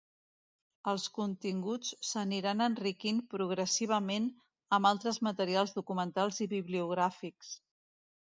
[0.91, 4.25] Els continguts s'aniran enriquint progressivament
[4.79, 7.55] amb altres materials documentals i bibliogràfics.